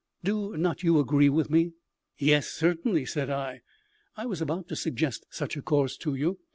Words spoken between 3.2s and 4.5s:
I. "I was